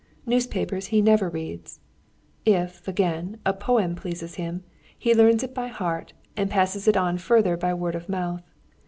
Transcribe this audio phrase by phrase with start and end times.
[0.25, 1.79] Newspapers he never reads.
[2.43, 4.63] If, again, a poem pleases him,
[4.97, 8.41] he learns it by heart, and passes it on further by word of mouth.